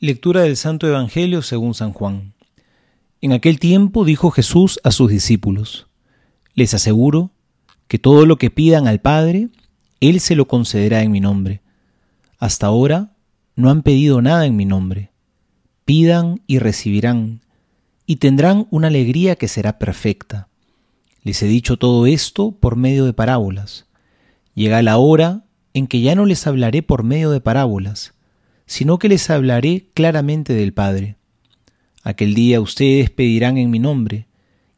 Lectura 0.00 0.42
del 0.42 0.56
Santo 0.56 0.86
Evangelio 0.86 1.42
según 1.42 1.74
San 1.74 1.92
Juan. 1.92 2.32
En 3.20 3.32
aquel 3.32 3.58
tiempo 3.58 4.04
dijo 4.04 4.30
Jesús 4.30 4.78
a 4.84 4.92
sus 4.92 5.10
discípulos, 5.10 5.88
Les 6.54 6.72
aseguro 6.72 7.32
que 7.88 7.98
todo 7.98 8.24
lo 8.24 8.36
que 8.36 8.48
pidan 8.48 8.86
al 8.86 9.00
Padre, 9.00 9.48
Él 9.98 10.20
se 10.20 10.36
lo 10.36 10.46
concederá 10.46 11.02
en 11.02 11.10
mi 11.10 11.18
nombre. 11.18 11.62
Hasta 12.38 12.68
ahora 12.68 13.10
no 13.56 13.70
han 13.70 13.82
pedido 13.82 14.22
nada 14.22 14.46
en 14.46 14.54
mi 14.54 14.66
nombre. 14.66 15.10
Pidan 15.84 16.42
y 16.46 16.60
recibirán, 16.60 17.40
y 18.06 18.16
tendrán 18.16 18.68
una 18.70 18.86
alegría 18.86 19.34
que 19.34 19.48
será 19.48 19.80
perfecta. 19.80 20.46
Les 21.24 21.42
he 21.42 21.48
dicho 21.48 21.76
todo 21.76 22.06
esto 22.06 22.52
por 22.52 22.76
medio 22.76 23.04
de 23.04 23.14
parábolas. 23.14 23.86
Llega 24.54 24.80
la 24.80 24.96
hora 24.98 25.42
en 25.74 25.88
que 25.88 26.00
ya 26.02 26.14
no 26.14 26.24
les 26.24 26.46
hablaré 26.46 26.84
por 26.84 27.02
medio 27.02 27.32
de 27.32 27.40
parábolas, 27.40 28.14
sino 28.68 28.98
que 28.98 29.08
les 29.08 29.30
hablaré 29.30 29.88
claramente 29.94 30.52
del 30.52 30.74
Padre. 30.74 31.16
Aquel 32.04 32.34
día 32.34 32.60
ustedes 32.60 33.10
pedirán 33.10 33.56
en 33.56 33.70
mi 33.70 33.78
nombre, 33.78 34.28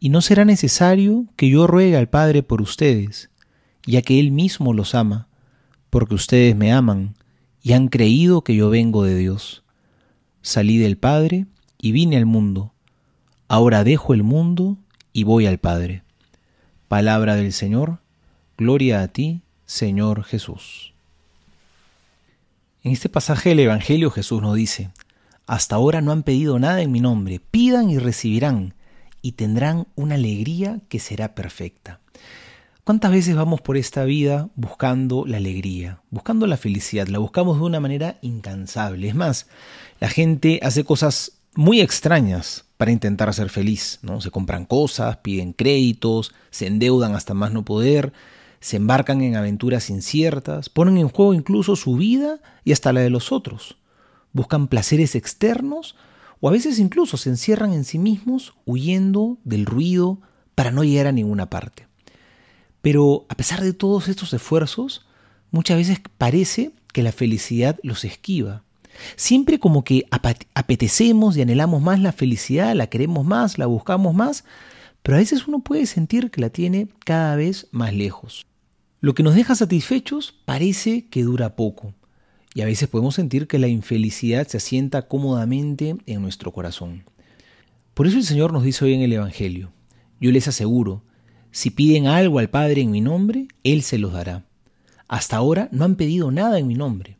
y 0.00 0.10
no 0.10 0.20
será 0.20 0.44
necesario 0.44 1.24
que 1.36 1.48
yo 1.48 1.66
ruegue 1.66 1.96
al 1.96 2.08
Padre 2.08 2.42
por 2.42 2.60
ustedes, 2.60 3.30
ya 3.86 4.02
que 4.02 4.20
Él 4.20 4.32
mismo 4.32 4.74
los 4.74 4.94
ama, 4.94 5.28
porque 5.88 6.16
ustedes 6.16 6.56
me 6.56 6.72
aman 6.72 7.14
y 7.62 7.72
han 7.72 7.86
creído 7.86 8.42
que 8.42 8.56
yo 8.56 8.70
vengo 8.70 9.04
de 9.04 9.16
Dios. 9.16 9.62
Salí 10.42 10.78
del 10.78 10.98
Padre 10.98 11.46
y 11.78 11.92
vine 11.92 12.16
al 12.16 12.26
mundo. 12.26 12.74
Ahora 13.46 13.84
dejo 13.84 14.14
el 14.14 14.24
mundo 14.24 14.78
y 15.12 15.22
voy 15.22 15.46
al 15.46 15.58
Padre. 15.58 16.02
Palabra 16.88 17.36
del 17.36 17.52
Señor, 17.52 18.00
gloria 18.58 19.02
a 19.02 19.08
ti, 19.08 19.42
Señor 19.64 20.24
Jesús. 20.24 20.95
En 22.86 22.92
este 22.92 23.08
pasaje 23.08 23.48
del 23.48 23.58
Evangelio 23.58 24.12
Jesús 24.12 24.40
nos 24.40 24.54
dice, 24.54 24.90
hasta 25.48 25.74
ahora 25.74 26.02
no 26.02 26.12
han 26.12 26.22
pedido 26.22 26.60
nada 26.60 26.82
en 26.82 26.92
mi 26.92 27.00
nombre, 27.00 27.40
pidan 27.40 27.90
y 27.90 27.98
recibirán, 27.98 28.74
y 29.20 29.32
tendrán 29.32 29.88
una 29.96 30.14
alegría 30.14 30.78
que 30.88 31.00
será 31.00 31.34
perfecta. 31.34 31.98
¿Cuántas 32.84 33.10
veces 33.10 33.34
vamos 33.34 33.60
por 33.60 33.76
esta 33.76 34.04
vida 34.04 34.50
buscando 34.54 35.26
la 35.26 35.38
alegría, 35.38 36.00
buscando 36.10 36.46
la 36.46 36.56
felicidad? 36.56 37.08
La 37.08 37.18
buscamos 37.18 37.58
de 37.58 37.64
una 37.64 37.80
manera 37.80 38.18
incansable. 38.22 39.08
Es 39.08 39.16
más, 39.16 39.48
la 39.98 40.08
gente 40.08 40.60
hace 40.62 40.84
cosas 40.84 41.38
muy 41.56 41.80
extrañas 41.80 42.66
para 42.76 42.92
intentar 42.92 43.34
ser 43.34 43.50
feliz, 43.50 43.98
¿no? 44.02 44.20
Se 44.20 44.30
compran 44.30 44.64
cosas, 44.64 45.16
piden 45.16 45.54
créditos, 45.54 46.32
se 46.50 46.68
endeudan 46.68 47.16
hasta 47.16 47.34
más 47.34 47.50
no 47.50 47.64
poder, 47.64 48.12
se 48.66 48.78
embarcan 48.78 49.20
en 49.20 49.36
aventuras 49.36 49.90
inciertas, 49.90 50.68
ponen 50.68 50.98
en 50.98 51.08
juego 51.08 51.34
incluso 51.34 51.76
su 51.76 51.94
vida 51.94 52.40
y 52.64 52.72
hasta 52.72 52.92
la 52.92 53.00
de 53.00 53.10
los 53.10 53.30
otros. 53.30 53.76
Buscan 54.32 54.66
placeres 54.66 55.14
externos 55.14 55.94
o 56.40 56.48
a 56.48 56.50
veces 56.50 56.80
incluso 56.80 57.16
se 57.16 57.30
encierran 57.30 57.72
en 57.72 57.84
sí 57.84 58.00
mismos 58.00 58.54
huyendo 58.64 59.38
del 59.44 59.66
ruido 59.66 60.18
para 60.56 60.72
no 60.72 60.82
llegar 60.82 61.06
a 61.06 61.12
ninguna 61.12 61.48
parte. 61.48 61.86
Pero 62.82 63.24
a 63.28 63.36
pesar 63.36 63.60
de 63.60 63.72
todos 63.72 64.08
estos 64.08 64.32
esfuerzos, 64.32 65.06
muchas 65.52 65.76
veces 65.76 66.00
parece 66.18 66.72
que 66.92 67.04
la 67.04 67.12
felicidad 67.12 67.78
los 67.84 68.04
esquiva. 68.04 68.64
Siempre 69.14 69.60
como 69.60 69.84
que 69.84 70.08
apetecemos 70.10 71.36
y 71.36 71.42
anhelamos 71.42 71.82
más 71.82 72.00
la 72.00 72.10
felicidad, 72.10 72.74
la 72.74 72.88
queremos 72.88 73.24
más, 73.24 73.58
la 73.58 73.66
buscamos 73.66 74.12
más, 74.12 74.42
pero 75.04 75.18
a 75.18 75.20
veces 75.20 75.46
uno 75.46 75.60
puede 75.60 75.86
sentir 75.86 76.32
que 76.32 76.40
la 76.40 76.50
tiene 76.50 76.88
cada 77.04 77.36
vez 77.36 77.68
más 77.70 77.94
lejos. 77.94 78.44
Lo 79.06 79.14
que 79.14 79.22
nos 79.22 79.36
deja 79.36 79.54
satisfechos 79.54 80.34
parece 80.44 81.06
que 81.06 81.22
dura 81.22 81.54
poco, 81.54 81.94
y 82.54 82.62
a 82.62 82.64
veces 82.64 82.88
podemos 82.88 83.14
sentir 83.14 83.46
que 83.46 83.60
la 83.60 83.68
infelicidad 83.68 84.48
se 84.48 84.56
asienta 84.56 85.02
cómodamente 85.02 85.94
en 86.06 86.22
nuestro 86.22 86.50
corazón. 86.50 87.04
Por 87.94 88.08
eso 88.08 88.16
el 88.16 88.24
Señor 88.24 88.52
nos 88.52 88.64
dice 88.64 88.84
hoy 88.84 88.94
en 88.94 89.02
el 89.02 89.12
Evangelio, 89.12 89.70
yo 90.20 90.32
les 90.32 90.48
aseguro, 90.48 91.04
si 91.52 91.70
piden 91.70 92.08
algo 92.08 92.40
al 92.40 92.50
Padre 92.50 92.80
en 92.80 92.90
mi 92.90 93.00
nombre, 93.00 93.46
Él 93.62 93.82
se 93.82 93.98
los 93.98 94.12
dará. 94.12 94.42
Hasta 95.06 95.36
ahora 95.36 95.68
no 95.70 95.84
han 95.84 95.94
pedido 95.94 96.32
nada 96.32 96.58
en 96.58 96.66
mi 96.66 96.74
nombre. 96.74 97.16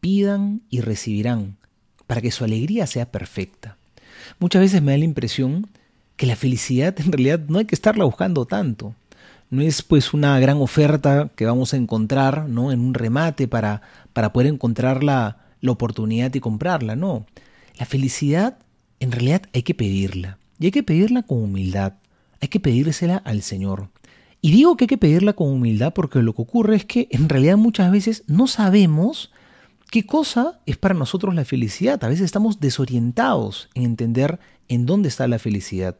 Pidan 0.00 0.62
y 0.70 0.80
recibirán, 0.80 1.58
para 2.06 2.22
que 2.22 2.30
su 2.30 2.42
alegría 2.42 2.86
sea 2.86 3.12
perfecta. 3.12 3.76
Muchas 4.38 4.62
veces 4.62 4.80
me 4.80 4.92
da 4.92 4.96
la 4.96 5.04
impresión 5.04 5.66
que 6.16 6.24
la 6.24 6.36
felicidad 6.36 6.98
en 6.98 7.12
realidad 7.12 7.40
no 7.48 7.58
hay 7.58 7.66
que 7.66 7.74
estarla 7.74 8.06
buscando 8.06 8.46
tanto. 8.46 8.94
No 9.50 9.62
es 9.62 9.82
pues 9.82 10.12
una 10.12 10.38
gran 10.40 10.58
oferta 10.58 11.30
que 11.34 11.46
vamos 11.46 11.72
a 11.72 11.76
encontrar 11.76 12.48
¿no? 12.48 12.70
en 12.70 12.80
un 12.80 12.94
remate 12.94 13.48
para, 13.48 13.82
para 14.12 14.32
poder 14.32 14.48
encontrar 14.48 15.02
la, 15.02 15.38
la 15.60 15.72
oportunidad 15.72 16.34
y 16.34 16.40
comprarla. 16.40 16.96
No, 16.96 17.26
la 17.78 17.86
felicidad 17.86 18.58
en 19.00 19.12
realidad 19.12 19.42
hay 19.52 19.62
que 19.62 19.74
pedirla. 19.74 20.38
Y 20.58 20.66
hay 20.66 20.70
que 20.70 20.82
pedirla 20.82 21.22
con 21.22 21.42
humildad. 21.42 21.94
Hay 22.40 22.48
que 22.48 22.60
pedírsela 22.60 23.16
al 23.16 23.42
Señor. 23.42 23.88
Y 24.40 24.52
digo 24.52 24.76
que 24.76 24.84
hay 24.84 24.88
que 24.88 24.98
pedirla 24.98 25.32
con 25.32 25.48
humildad 25.48 25.92
porque 25.94 26.22
lo 26.22 26.34
que 26.34 26.42
ocurre 26.42 26.76
es 26.76 26.84
que 26.84 27.08
en 27.10 27.28
realidad 27.28 27.56
muchas 27.56 27.90
veces 27.90 28.24
no 28.26 28.46
sabemos 28.46 29.32
qué 29.90 30.06
cosa 30.06 30.60
es 30.66 30.76
para 30.76 30.94
nosotros 30.94 31.34
la 31.34 31.44
felicidad. 31.44 32.02
A 32.04 32.08
veces 32.08 32.24
estamos 32.24 32.60
desorientados 32.60 33.68
en 33.74 33.84
entender 33.84 34.38
en 34.68 34.86
dónde 34.86 35.08
está 35.08 35.26
la 35.26 35.38
felicidad. 35.38 35.96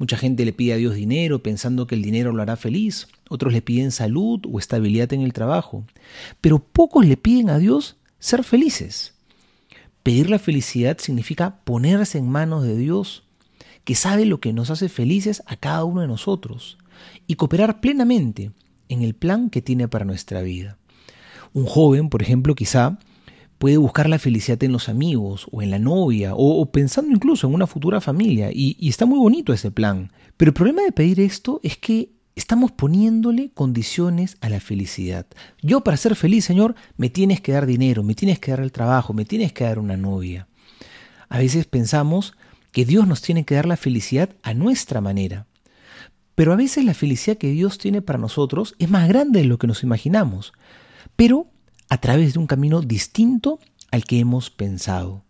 Mucha 0.00 0.16
gente 0.16 0.46
le 0.46 0.54
pide 0.54 0.72
a 0.72 0.76
Dios 0.76 0.94
dinero 0.94 1.42
pensando 1.42 1.86
que 1.86 1.94
el 1.94 2.00
dinero 2.00 2.32
lo 2.32 2.40
hará 2.40 2.56
feliz, 2.56 3.06
otros 3.28 3.52
le 3.52 3.60
piden 3.60 3.90
salud 3.90 4.40
o 4.50 4.58
estabilidad 4.58 5.12
en 5.12 5.20
el 5.20 5.34
trabajo, 5.34 5.84
pero 6.40 6.58
pocos 6.58 7.04
le 7.04 7.18
piden 7.18 7.50
a 7.50 7.58
Dios 7.58 7.98
ser 8.18 8.42
felices. 8.42 9.12
Pedir 10.02 10.30
la 10.30 10.38
felicidad 10.38 10.96
significa 10.96 11.56
ponerse 11.64 12.16
en 12.16 12.30
manos 12.30 12.62
de 12.62 12.78
Dios, 12.78 13.24
que 13.84 13.94
sabe 13.94 14.24
lo 14.24 14.40
que 14.40 14.54
nos 14.54 14.70
hace 14.70 14.88
felices 14.88 15.42
a 15.44 15.56
cada 15.56 15.84
uno 15.84 16.00
de 16.00 16.08
nosotros, 16.08 16.78
y 17.26 17.34
cooperar 17.34 17.82
plenamente 17.82 18.52
en 18.88 19.02
el 19.02 19.12
plan 19.12 19.50
que 19.50 19.60
tiene 19.60 19.86
para 19.86 20.06
nuestra 20.06 20.40
vida. 20.40 20.78
Un 21.52 21.66
joven, 21.66 22.08
por 22.08 22.22
ejemplo, 22.22 22.54
quizá 22.54 22.98
puede 23.60 23.76
buscar 23.76 24.08
la 24.08 24.18
felicidad 24.18 24.64
en 24.64 24.72
los 24.72 24.88
amigos 24.88 25.46
o 25.52 25.60
en 25.60 25.70
la 25.70 25.78
novia 25.78 26.32
o, 26.34 26.72
pensando 26.72 27.12
incluso 27.12 27.46
en 27.46 27.52
una 27.52 27.66
futura 27.66 28.00
familia 28.00 28.50
y, 28.50 28.74
y 28.80 28.88
está 28.88 29.04
muy 29.04 29.18
bonito 29.18 29.52
ese 29.52 29.70
plan. 29.70 30.10
Pero 30.38 30.48
el 30.48 30.54
problema 30.54 30.80
de 30.80 30.92
pedir 30.92 31.20
esto 31.20 31.60
es 31.62 31.76
que 31.76 32.08
estamos 32.34 32.72
poniéndole 32.72 33.50
condiciones 33.52 34.38
a 34.40 34.48
la 34.48 34.60
felicidad. 34.60 35.26
Yo 35.60 35.82
para 35.82 35.98
ser 35.98 36.16
feliz, 36.16 36.46
Señor, 36.46 36.74
me 36.96 37.10
tienes 37.10 37.42
que 37.42 37.52
dar 37.52 37.66
dinero, 37.66 38.02
me 38.02 38.14
tienes 38.14 38.38
que 38.38 38.50
dar 38.50 38.60
el 38.60 38.72
trabajo, 38.72 39.12
me 39.12 39.26
tienes 39.26 39.52
que 39.52 39.64
dar 39.64 39.78
una 39.78 39.98
novia. 39.98 40.48
A 41.28 41.36
veces 41.36 41.66
pensamos 41.66 42.32
que 42.72 42.86
Dios 42.86 43.06
nos 43.06 43.20
tiene 43.20 43.44
que 43.44 43.56
dar 43.56 43.66
la 43.66 43.76
felicidad 43.76 44.30
a 44.42 44.54
nuestra 44.54 45.02
manera. 45.02 45.48
Pero 46.34 46.54
a 46.54 46.56
veces 46.56 46.86
la 46.86 46.94
felicidad 46.94 47.36
que 47.36 47.50
Dios 47.50 47.76
tiene 47.76 48.00
para 48.00 48.18
nosotros 48.18 48.74
es 48.78 48.88
más 48.88 49.06
grande 49.06 49.40
de 49.40 49.46
lo 49.46 49.58
que 49.58 49.66
nos 49.66 49.82
imaginamos. 49.82 50.54
Pero 51.14 51.48
a 51.90 51.98
través 51.98 52.32
de 52.32 52.38
un 52.38 52.46
camino 52.46 52.80
distinto 52.80 53.58
al 53.90 54.04
que 54.04 54.20
hemos 54.20 54.48
pensado. 54.48 55.22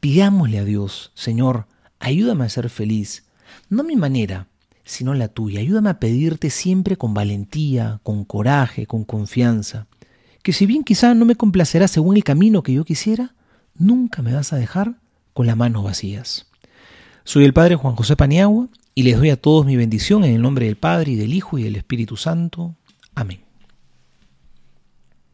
Pidámosle 0.00 0.58
a 0.58 0.64
Dios, 0.64 1.12
Señor, 1.14 1.66
ayúdame 2.00 2.44
a 2.44 2.48
ser 2.48 2.70
feliz, 2.70 3.26
no 3.68 3.84
mi 3.84 3.94
manera, 3.94 4.48
sino 4.84 5.12
la 5.12 5.28
tuya. 5.28 5.60
Ayúdame 5.60 5.90
a 5.90 6.00
pedirte 6.00 6.50
siempre 6.50 6.96
con 6.96 7.12
valentía, 7.12 8.00
con 8.02 8.24
coraje, 8.24 8.86
con 8.86 9.04
confianza, 9.04 9.86
que 10.42 10.54
si 10.54 10.64
bien 10.64 10.82
quizá 10.82 11.14
no 11.14 11.26
me 11.26 11.36
complacerá 11.36 11.86
según 11.86 12.16
el 12.16 12.24
camino 12.24 12.62
que 12.62 12.72
yo 12.72 12.84
quisiera, 12.84 13.34
nunca 13.76 14.22
me 14.22 14.32
vas 14.32 14.52
a 14.52 14.56
dejar 14.56 14.96
con 15.34 15.46
las 15.46 15.56
manos 15.56 15.84
vacías. 15.84 16.46
Soy 17.24 17.44
el 17.44 17.52
Padre 17.52 17.76
Juan 17.76 17.94
José 17.94 18.16
Paniagua 18.16 18.68
y 18.94 19.02
les 19.02 19.18
doy 19.18 19.28
a 19.28 19.40
todos 19.40 19.66
mi 19.66 19.76
bendición 19.76 20.24
en 20.24 20.34
el 20.34 20.40
nombre 20.40 20.64
del 20.64 20.76
Padre 20.76 21.12
y 21.12 21.16
del 21.16 21.34
Hijo 21.34 21.58
y 21.58 21.64
del 21.64 21.76
Espíritu 21.76 22.16
Santo. 22.16 22.74
Amén. 23.14 23.47